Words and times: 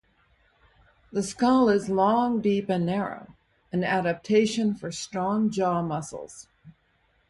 The 1.11 1.21
skull 1.21 1.69
is 1.69 1.87
long, 1.87 2.41
deep 2.41 2.69
and 2.69 2.87
narrow, 2.87 3.35
an 3.71 3.83
adaptation 3.83 4.73
for 4.73 4.91
strong 4.91 5.51
jaw 5.51 5.83
muscles. 5.83 6.47